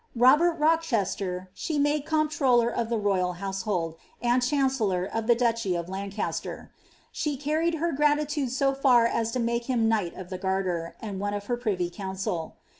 Robert 0.15 0.59
Rouhesier' 0.59 1.49
she 1.53 1.77
made 1.77 2.07
eomplroller 2.07 2.73
of 2.75 2.89
the 2.89 2.97
royal 2.97 3.33
household, 3.33 3.97
and 4.19 4.41
chancellor 4.41 5.05
of 5.05 5.29
ihe 5.29 5.37
durhy 5.37 5.79
of 5.79 5.85
Lanraeler; 5.89 6.69
ahe 7.13 7.37
carried 7.37 7.75
her 7.75 7.91
gratitude 7.91 8.49
so 8.51 8.73
far 8.73 9.05
us 9.05 9.29
to 9.29 9.39
make 9.39 9.65
him 9.65 9.87
knight 9.87 10.15
of 10.17 10.31
the 10.31 10.39
Garter, 10.39 10.95
and 11.03 11.19
one 11.19 11.35
of 11.35 11.45
her 11.45 11.55
privy 11.55 11.91
council. 11.91 12.55